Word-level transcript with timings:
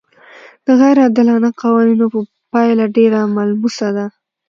د 0.65 0.67
غیر 0.79 0.97
عادلانه 1.03 1.49
قوانینو 1.61 2.05
پایله 2.51 2.85
ډېره 2.95 3.19
ملموسه 3.35 3.87
ده. 3.97 4.05